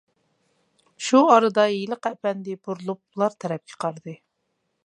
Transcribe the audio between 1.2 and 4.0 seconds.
ئارىدا ھېلىقى ئەپەندى بۇرۇلۇپ ئۇلار تەرەپكە